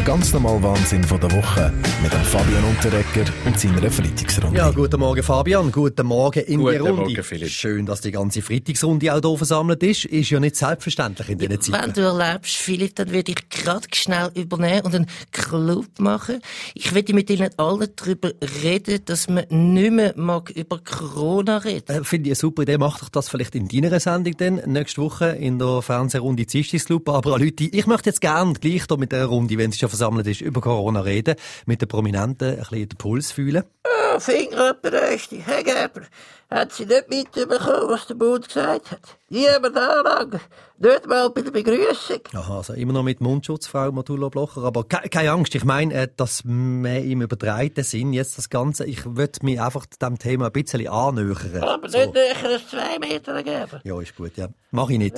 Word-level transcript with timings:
Der 0.00 0.06
ganz 0.06 0.32
normale 0.32 0.62
Wahnsinn 0.62 1.04
von 1.04 1.20
der 1.20 1.30
Woche 1.30 1.70
mit 2.02 2.10
dem 2.10 2.22
Fabian 2.22 2.64
Unterrecker 2.64 3.30
und 3.44 3.60
seiner 3.60 3.90
Freitagsrunde. 3.90 4.56
Ja, 4.56 4.70
guten 4.70 4.98
Morgen 4.98 5.22
Fabian, 5.22 5.70
guten 5.70 6.06
Morgen 6.06 6.40
in 6.40 6.58
Guten 6.58 6.72
die 6.72 6.78
Runde. 6.78 7.02
Morgen, 7.02 7.22
Philipp. 7.22 7.50
Schön, 7.50 7.84
dass 7.84 8.00
die 8.00 8.10
ganze 8.10 8.40
Freitagsrunde 8.40 9.14
auch 9.14 9.20
hier 9.20 9.36
versammelt 9.36 9.82
ist. 9.82 10.06
Ist 10.06 10.30
ja 10.30 10.40
nicht 10.40 10.56
selbstverständlich 10.56 11.28
in 11.28 11.38
diesen 11.38 11.50
Wenn 11.50 11.60
Zeiten. 11.60 11.92
du 11.92 12.00
erlebst, 12.00 12.56
Philipp, 12.56 12.96
dann 12.96 13.10
würde 13.10 13.32
ich 13.32 13.48
gerade 13.50 13.86
schnell 13.92 14.30
übernehmen 14.36 14.80
und 14.86 14.94
einen 14.94 15.06
Club 15.32 15.84
machen. 15.98 16.40
Ich 16.72 16.94
würde 16.94 17.12
mit 17.12 17.28
Ihnen 17.28 17.50
allen 17.58 17.86
darüber 17.94 18.30
reden, 18.62 19.00
dass 19.04 19.28
man 19.28 19.44
nicht 19.50 19.92
mehr 19.92 20.14
mag 20.16 20.48
über 20.48 20.78
Corona 20.78 21.58
reden. 21.58 21.94
Äh, 21.94 22.04
Finde 22.04 22.30
ich 22.30 22.32
eine 22.32 22.36
super 22.36 22.62
Idee. 22.62 22.78
Mach 22.78 23.00
doch 23.00 23.10
das 23.10 23.28
vielleicht 23.28 23.54
in 23.54 23.68
deiner 23.68 24.00
Sendung 24.00 24.34
dann, 24.38 24.62
nächste 24.64 25.02
Woche 25.02 25.26
in 25.26 25.58
der 25.58 25.82
Fernsehrunde 25.82 26.46
Dienstagsclub. 26.46 27.06
Aber 27.10 27.34
an 27.34 27.42
Leute, 27.42 27.64
ich 27.64 27.86
möchte 27.86 28.08
jetzt 28.08 28.22
gerne 28.22 28.54
gleich 28.54 28.84
hier 28.88 28.96
mit 28.96 29.12
der 29.12 29.26
Runde, 29.26 29.58
wenn 29.58 29.70
sie 29.72 29.78
schon 29.78 29.89
versammelt 29.90 30.26
ist, 30.26 30.40
über 30.40 30.60
Corona 30.60 31.00
reden, 31.00 31.34
mit 31.66 31.82
den 31.82 31.88
Prominenten 31.88 32.50
ein 32.50 32.56
bisschen 32.56 32.88
den 32.88 32.96
Puls 32.96 33.32
fühlen. 33.32 33.64
Finger 34.18 34.74
Rösti. 34.84 35.42
Herr 35.44 35.62
Geber, 35.62 36.06
hat 36.50 36.72
sie 36.72 36.86
nicht 36.86 37.08
mitbekommen, 37.08 37.88
was 37.88 38.06
der 38.06 38.14
Bund 38.14 38.48
gesagt 38.48 38.90
hat? 38.90 39.00
Niemand 39.28 39.76
anlangen. 39.76 40.40
Nicht 40.78 41.06
mal 41.06 41.28
bei 41.30 41.42
der 41.42 41.50
Begrüßung. 41.50 42.20
Aha, 42.34 42.56
also 42.56 42.72
immer 42.72 42.94
noch 42.94 43.02
mit 43.02 43.20
Mundschutz, 43.20 43.66
Frau 43.66 43.92
Matula 43.92 44.28
Blocher. 44.30 44.64
Aber 44.64 44.82
ke 44.84 45.08
keine 45.10 45.30
Angst, 45.30 45.54
ich 45.54 45.64
meine, 45.64 45.92
äh, 45.94 46.08
dass 46.16 46.42
wir 46.44 47.04
im 47.04 47.20
übertreiten 47.22 47.84
Sinn 47.84 48.12
jetzt 48.14 48.38
das 48.38 48.48
Ganze, 48.48 48.86
ich 48.86 49.04
würde 49.04 49.38
mich 49.42 49.60
einfach 49.60 49.84
dem 49.86 50.18
Thema 50.18 50.46
ein 50.46 50.52
bisschen 50.52 50.88
annähern. 50.88 51.62
Aber 51.62 51.88
So. 51.88 51.98
nicht 51.98 52.14
näher 52.14 52.34
als 52.44 52.66
zwei 52.68 52.98
Meter 52.98 53.42
geben. 53.42 53.80
Ja, 53.84 54.00
ist 54.00 54.16
gut, 54.16 54.32
ja. 54.36 54.48
Mach 54.72 54.88
ich 54.88 54.98
nicht. 54.98 55.16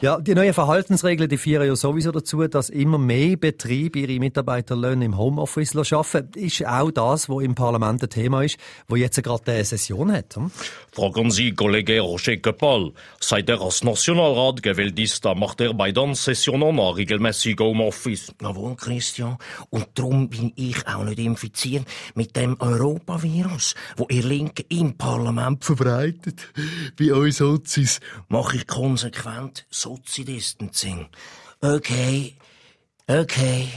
Ja, 0.00 0.18
die 0.20 0.34
neuen 0.34 0.52
Verhaltensregeln, 0.52 1.30
die 1.30 1.36
führen 1.38 1.66
ja 1.66 1.76
sowieso 1.76 2.10
dazu, 2.10 2.46
dass 2.48 2.68
immer 2.68 2.98
mehr 2.98 3.36
Betriebe 3.36 4.00
ihre 4.00 4.18
Mitarbeiterlöhne 4.18 5.04
im 5.04 5.16
Homeoffice 5.16 5.76
arbeiten. 5.76 6.38
Ist 6.38 6.66
auch 6.66 6.90
das, 6.90 7.28
was 7.28 7.42
im 7.44 7.54
Parlament 7.54 8.02
ein 8.02 8.10
Thema 8.10 8.33
ist, 8.42 8.56
wo 8.88 8.96
jetzt 8.96 9.22
gerade 9.22 9.52
eine 9.52 9.64
Session 9.64 10.12
hat. 10.12 10.36
Hm? 10.36 10.50
Fragen 10.92 11.30
Sie 11.30 11.52
Kollege 11.52 12.00
Roger 12.00 12.36
Köppel. 12.38 12.92
Seit 13.20 13.48
er 13.48 13.60
als 13.60 13.84
Nationalrat 13.84 14.62
gewählt 14.62 14.98
ist, 14.98 15.24
macht 15.24 15.60
er 15.60 15.74
bei 15.74 15.92
den 15.92 16.14
Sessionen 16.14 16.78
regelmäßig 16.78 17.58
Homeoffice. 17.60 18.32
Jawohl, 18.40 18.76
Christian. 18.76 19.38
Und 19.70 19.86
darum 19.94 20.28
bin 20.28 20.52
ich 20.56 20.86
auch 20.86 21.04
nicht 21.04 21.18
infiziert 21.18 21.86
mit 22.14 22.34
dem 22.36 22.60
Europavirus, 22.60 23.74
wo 23.96 24.06
ihr 24.10 24.24
Linken 24.24 24.64
im 24.68 24.96
Parlament 24.96 25.64
verbreitet. 25.64 26.52
Bei 26.98 27.12
uns 27.12 27.34
Sozis 27.44 28.00
mache 28.28 28.56
ich 28.56 28.66
konsequent 28.66 29.66
Sozi-Distancing. 29.70 31.08
Okay, 31.60 32.34
okay. 33.06 33.68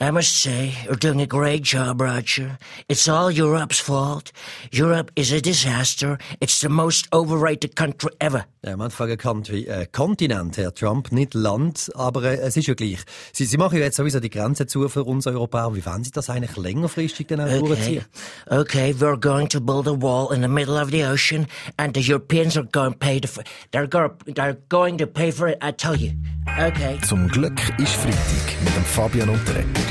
I 0.00 0.10
must 0.10 0.42
say, 0.42 0.72
you're 0.84 0.96
doing 0.96 1.20
a 1.20 1.26
great 1.26 1.62
job, 1.62 2.00
Roger. 2.00 2.58
It's 2.88 3.08
all 3.08 3.30
Europe's 3.30 3.78
fault. 3.78 4.32
Europe 4.72 5.12
is 5.14 5.32
a 5.32 5.40
disaster. 5.40 6.18
It's 6.40 6.60
the 6.60 6.68
most 6.68 7.06
overrated 7.12 7.76
country 7.76 8.10
ever. 8.20 8.44
Ja, 8.66 8.76
man 8.76 8.90
gekannt 8.90 9.50
wie 9.52 9.66
äh, 9.66 9.86
Kontinent, 9.86 10.56
Herr 10.56 10.74
Trump, 10.74 11.12
nicht 11.12 11.34
Land, 11.34 11.92
aber 11.94 12.22
äh, 12.24 12.36
es 12.38 12.56
ist 12.56 12.66
ja 12.66 12.74
gleich. 12.74 12.98
Sie, 13.32 13.44
Sie 13.44 13.56
machen 13.56 13.78
ja 13.78 13.84
jetzt 13.84 13.96
sowieso 13.96 14.18
die 14.20 14.30
Grenze 14.30 14.66
zu 14.66 14.88
für 14.88 15.04
uns 15.04 15.26
Europäer. 15.26 15.74
Wie 15.74 15.84
wollen 15.86 16.02
Sie 16.02 16.10
das 16.10 16.28
eigentlich 16.28 16.56
längerfristig 16.56 17.28
denn 17.28 17.40
auch 17.40 17.46
Okay. 17.46 17.60
durchziehen? 17.60 18.04
Okay, 18.48 18.92
we're 18.98 19.16
going 19.18 19.48
to 19.48 19.60
build 19.60 19.86
a 19.86 19.92
wall 19.94 20.32
in 20.34 20.42
the 20.42 20.48
middle 20.48 20.76
of 20.76 20.90
the 20.90 21.04
ocean, 21.04 21.46
and 21.76 21.94
the 21.94 22.00
Europeans 22.02 22.56
are 22.56 22.66
going 22.72 22.92
to 22.92 22.98
pay 22.98 23.20
the. 23.20 23.28
They're 23.70 23.86
go, 23.86 24.10
They're 24.26 24.56
going 24.68 24.98
to 24.98 25.06
pay 25.06 25.30
for 25.30 25.46
it. 25.48 25.58
I 25.62 25.70
tell 25.72 25.94
you. 25.94 26.12
Okay. 26.58 26.98
Zum 27.06 27.28
Glück 27.28 27.60
ist 27.78 27.92
Freitag 27.94 28.62
mit 28.64 28.74
dem 28.74 28.84
Fabian 28.84 29.28
Unterrecker. 29.28 29.83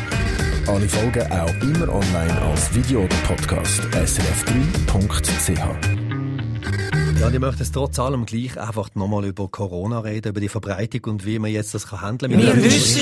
Alle 0.68 0.88
Folgen 0.88 1.30
auch 1.32 1.54
immer 1.62 1.90
online 1.94 2.42
als 2.42 2.74
Video 2.74 3.02
oder 3.04 3.16
Podcast. 3.28 3.82
srf3.ch 3.82 5.60
Ja, 7.20 7.28
und 7.28 7.34
ich 7.34 7.40
möchte 7.40 7.60
jetzt 7.64 7.74
trotz 7.74 8.00
allem 8.00 8.26
gleich 8.26 8.58
einfach 8.58 8.90
nochmal 8.96 9.26
über 9.26 9.50
Corona 9.50 10.00
reden, 10.00 10.30
über 10.30 10.40
die 10.40 10.48
Verbreitung 10.48 11.02
und 11.06 11.26
wie 11.26 11.38
man 11.38 11.52
jetzt 11.52 11.74
das 11.74 11.88
kann 11.88 12.00
handeln 12.00 12.32
kann. 12.32 12.42
Wir 12.42 12.56
Wir 12.56 12.64
wissen 12.64 13.02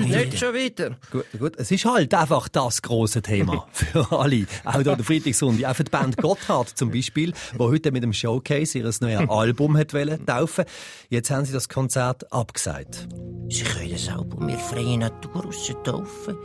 nicht 0.00 0.38
schon 0.38 0.54
wieder. 0.54 0.96
Gut, 1.12 1.24
gut, 1.38 1.52
es 1.56 1.70
ist 1.70 1.84
halt 1.84 2.12
einfach 2.14 2.48
das 2.48 2.82
große 2.82 3.22
Thema 3.22 3.68
für 3.72 4.10
alle. 4.10 4.46
Auch 4.64 4.74
hier 4.74 4.96
der 4.96 5.04
Freitagsrunde. 5.04 5.70
Auch 5.70 5.76
für 5.76 5.84
die 5.84 5.90
Band 5.90 6.16
Gotthard 6.16 6.68
zum 6.76 6.90
Beispiel, 6.90 7.32
wo 7.56 7.68
heute 7.68 7.92
mit 7.92 8.02
dem 8.02 8.12
Showcase 8.12 8.76
ihr 8.78 8.84
neues 9.00 9.28
Album 9.30 9.76
hat 9.78 9.94
wollen 9.94 10.26
taufen. 10.26 10.64
Jetzt 11.10 11.30
haben 11.30 11.44
sie 11.44 11.52
das 11.52 11.68
Konzert 11.68 12.32
abgesagt. 12.32 13.06
Sie 13.48 13.64
können 13.64 14.08
Album 14.08 14.48
in 14.48 14.58
freie 14.58 14.98
Natur 14.98 15.44
raustaufen, 15.44 16.36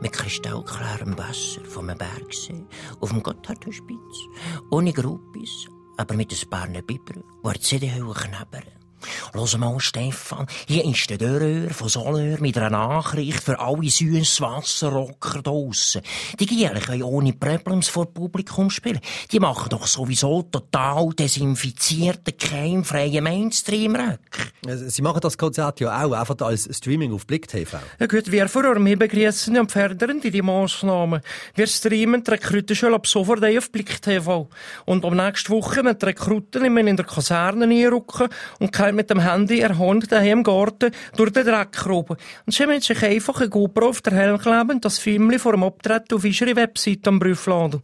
mit 0.00 0.12
kristallklarem 0.12 1.16
Wasser 1.16 1.64
vom 1.64 1.86
Bergsee, 1.86 2.64
auf 3.00 3.10
dem 3.10 3.22
Gotthardhospiz, 3.22 4.28
ohne 4.70 4.92
Gruppis, 4.92 5.66
aber 5.96 6.14
mit 6.14 6.32
ein 6.32 6.50
paar 6.50 6.68
Bibern, 6.68 7.22
die 7.44 7.52
die 7.52 7.60
CD-Hülle 7.60 8.14
knabbern. 8.14 8.85
Los 9.34 9.56
mal, 9.58 9.78
Stefan, 9.80 10.46
hier 10.66 10.84
ist 10.84 11.10
der 11.10 11.18
Dörrer 11.18 11.70
von 11.70 11.88
Solör 11.88 12.40
mit 12.40 12.56
einer 12.56 12.70
Nachricht 12.70 13.42
für 13.42 13.58
alle 13.58 13.88
Süßwasserrocker 13.88 15.42
draussen. 15.42 16.02
Die 16.38 16.46
Gielen 16.46 16.80
können 16.80 17.02
ohne 17.02 17.32
Problems 17.32 17.88
vor 17.88 18.06
Publikum 18.12 18.70
spielen. 18.70 19.00
Die 19.30 19.40
machen 19.40 19.68
doch 19.70 19.86
sowieso 19.86 20.42
total 20.42 21.10
desinfizierten, 21.10 22.36
keimfreien 22.36 23.22
Mainstream-Rock. 23.22 24.18
Sie 24.88 25.02
machen 25.02 25.20
das 25.20 25.36
Konzert 25.36 25.80
ja 25.80 26.04
auch 26.04 26.12
einfach 26.12 26.36
als 26.40 26.68
Streaming 26.76 27.12
auf 27.12 27.26
Blick 27.26 27.48
TV. 27.48 27.78
Ja 28.00 28.06
gut, 28.06 28.30
wir 28.30 28.48
vor 28.48 28.64
Armee 28.64 28.96
begrüßen 28.96 29.56
und 29.58 29.70
fördern 29.70 30.20
die 30.20 30.42
Maßnahmen. 30.42 31.20
Wir 31.54 31.66
streamen 31.66 32.24
die 32.24 32.30
Rekrutenschule 32.30 32.94
ab 32.94 33.06
sofort 33.06 33.44
auf 33.44 33.70
Blick 33.70 34.00
TV. 34.00 34.48
Und 34.84 35.04
am 35.04 35.16
nächsten 35.16 35.52
Woche 35.52 35.82
mit 35.82 36.02
die 36.02 36.06
Rekruten 36.06 36.76
in 36.76 36.96
der 36.96 37.06
Kaserne 37.06 37.64
einrücken 37.64 38.28
und 38.58 38.72
können 38.86 38.96
mit 38.96 39.10
dem 39.10 39.20
Handy 39.20 39.60
erhand 39.60 40.10
daheim 40.10 40.36
im 40.38 40.42
Garten 40.42 40.92
durch 41.16 41.32
den 41.32 41.46
Dreck 41.46 41.86
roben. 41.86 42.16
Und 42.46 42.52
sie 42.52 42.66
müssen 42.66 42.82
sich 42.82 43.02
einfach 43.02 43.40
ein 43.40 43.50
GoPro 43.50 43.88
auf 43.88 44.02
der 44.02 44.14
Helm 44.14 44.38
kleben 44.38 44.70
und 44.72 44.84
das 44.84 44.98
Filmchen 44.98 45.38
vor 45.38 45.52
dem 45.52 45.62
Abtreten 45.62 46.14
auf 46.14 46.24
ihre 46.24 46.56
Webseite 46.56 47.08
am 47.10 47.18
Brief 47.18 47.46
laden. 47.46 47.82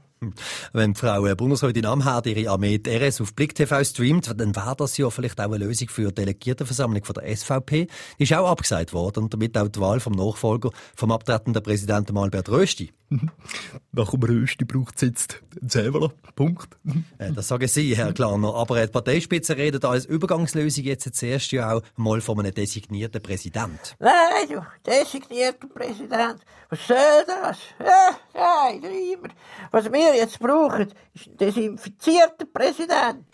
Wenn 0.73 0.93
die 0.93 1.01
Frau 1.01 1.27
äh, 1.27 1.35
Bundesrätin 1.35 1.87
Amherd 1.87 2.27
ihre 2.27 2.51
Armee 2.51 2.81
RS 2.87 3.21
auf 3.21 3.35
Blick 3.35 3.55
TV 3.55 3.83
streamt, 3.83 4.33
dann 4.39 4.55
wäre 4.55 4.77
das 4.77 4.97
ja 4.97 5.11
vielleicht 5.11 5.41
auch 5.41 5.53
eine 5.53 5.65
Lösung 5.65 5.89
für 5.89 6.09
die 6.09 6.15
Delegiertenversammlung 6.15 7.05
von 7.05 7.15
der 7.15 7.37
SVP. 7.37 7.89
Die 8.19 8.23
ist 8.23 8.33
auch 8.33 8.49
abgesagt 8.49 8.93
worden 8.93 9.25
und 9.25 9.35
damit 9.35 9.59
auch 9.59 9.69
die 9.69 9.81
Wahl 9.81 9.99
vom 9.99 10.13
Nachfolger 10.13 10.71
vom 10.95 11.11
abtretenden 11.11 11.63
Präsidenten 11.63 12.17
Albert 12.17 12.49
Rösti. 12.51 12.93
Nach 13.93 14.11
dem 14.11 14.23
Rösti 14.23 14.65
braucht 14.65 14.95
es 14.97 15.03
jetzt 15.03 15.43
einen 15.61 15.69
Zähler. 15.69 16.13
Punkt. 16.35 16.77
Äh, 17.19 17.33
Das 17.33 17.49
sagen 17.49 17.69
Sie, 17.69 17.97
Herr 17.97 18.13
Klarner. 18.13 18.55
Aber 18.55 18.81
die 18.85 18.91
Parteispitze 18.91 19.57
redet 19.57 19.85
als 19.85 20.07
Übergangslösung 20.07 20.85
jetzt 20.85 21.15
zuerst 21.15 21.53
ja 21.53 21.75
auch 21.75 21.83
mal 21.97 22.21
von 22.21 22.39
einem 22.41 22.55
designierten 22.55 23.23
Präsident. 23.23 23.97
Nein, 23.99 24.49
du, 24.49 24.65
designierter 24.87 25.67
Präsident. 25.69 26.41
Was 26.69 26.87
soll 26.87 26.97
das? 27.27 27.59
Ja, 27.79 28.17
nein, 28.35 28.81
Treiber. 28.81 29.29
Was 29.71 29.93
wir 29.93 30.17
jetzt 30.17 30.39
brauchen, 30.39 30.93
ist 31.15 31.27
ein 31.29 31.37
desinfizierter 31.37 32.47
Präsident. 32.53 33.27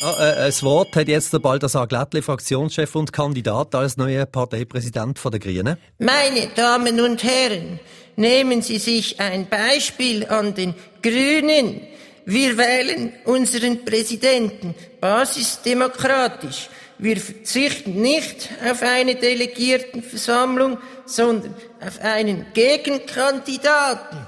Ah, 0.00 0.12
äh, 0.12 0.46
das 0.46 0.62
Wort 0.62 0.94
hat 0.94 1.08
jetzt 1.08 1.32
der 1.32 1.40
Balthasar 1.40 1.88
Glättli, 1.88 2.22
Fraktionschef 2.22 2.94
und 2.94 3.12
Kandidat 3.12 3.74
als 3.74 3.96
neuer 3.96 4.26
Parteipräsident 4.26 5.18
von 5.18 5.32
der 5.32 5.40
Grünen. 5.40 5.76
Meine 5.98 6.46
Damen 6.54 7.00
und 7.00 7.24
Herren, 7.24 7.80
nehmen 8.14 8.62
Sie 8.62 8.78
sich 8.78 9.18
ein 9.18 9.48
Beispiel 9.48 10.24
an 10.26 10.54
den 10.54 10.74
Grünen. 11.02 11.80
Wir 12.24 12.56
wählen 12.56 13.12
unseren 13.24 13.84
Präsidenten 13.84 14.76
basisdemokratisch. 15.00 16.68
Wir 16.98 17.16
verzichten 17.16 18.00
nicht 18.00 18.50
auf 18.70 18.82
eine 18.82 19.16
Delegiertenversammlung, 19.16 20.78
sondern 21.06 21.54
auf 21.80 22.00
einen 22.02 22.46
Gegenkandidaten. 22.54 24.27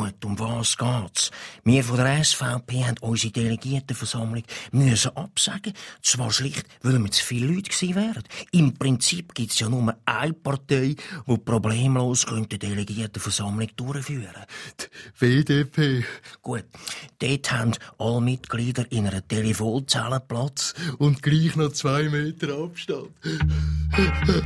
Gut, 0.00 0.24
um 0.24 0.38
was 0.38 0.78
geht's? 0.78 1.30
Wir 1.62 1.84
von 1.84 1.98
der 1.98 2.24
SVP 2.24 2.84
haben 2.86 2.96
unsere 3.02 3.34
Delegiertenversammlung 3.34 4.44
müssen 4.72 5.14
absagen. 5.14 5.74
Zwar 6.00 6.32
schlicht, 6.32 6.64
weil 6.80 6.98
wir 6.98 7.10
zu 7.10 7.22
viele 7.22 7.48
Leute 7.48 7.68
gewesen 7.68 7.96
wären. 7.96 8.22
Im 8.50 8.72
Prinzip 8.72 9.34
gibt's 9.34 9.60
ja 9.60 9.68
nur 9.68 9.94
eine 10.06 10.32
Partei, 10.32 10.96
die 11.26 11.38
problemlos 11.44 12.24
könnte 12.24 12.56
die 12.56 12.66
Delegiertenversammlung 12.66 13.68
durchführen. 13.76 14.46
Die 15.20 15.44
WDP. 15.44 16.02
Gut, 16.40 16.64
dort 17.18 17.52
haben 17.52 17.72
alle 17.98 18.22
Mitglieder 18.22 18.90
in 18.90 19.06
einer 19.06 19.28
Telefonzelle 19.28 20.20
Platz. 20.20 20.72
Und 20.96 21.22
gleich 21.22 21.56
noch 21.56 21.72
zwei 21.72 22.04
Meter 22.04 22.56
Abstand. 22.56 23.10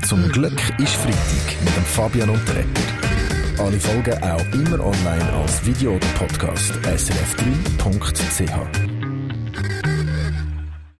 Zum 0.08 0.28
Glück 0.32 0.60
ist 0.80 0.96
Freitag 0.96 1.62
mit 1.62 1.76
dem 1.76 1.84
Fabian 1.84 2.30
Unterrecker. 2.30 3.03
Alle 3.58 3.78
Folgen 3.78 4.20
auch 4.22 4.44
immer 4.52 4.84
online 4.84 5.32
als 5.32 5.64
Video 5.64 5.92
oder 5.92 6.06
Podcast. 6.18 6.72
srf3.ch 6.72 8.93